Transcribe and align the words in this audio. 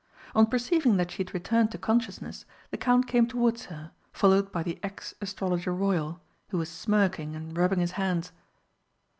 On 0.33 0.47
perceiving 0.47 0.97
that 0.97 1.11
she 1.11 1.19
had 1.21 1.31
returned 1.31 1.69
to 1.73 1.77
consciousness 1.77 2.43
the 2.71 2.77
Count 2.77 3.05
came 3.07 3.27
towards 3.27 3.65
her, 3.65 3.91
followed 4.11 4.51
by 4.51 4.63
the 4.63 4.79
ex 4.81 5.13
Astrologer 5.21 5.75
Royal, 5.75 6.19
who 6.49 6.57
was 6.57 6.69
smirking 6.71 7.35
and 7.35 7.55
rubbing 7.55 7.81
his 7.81 7.91
hands. 7.91 8.31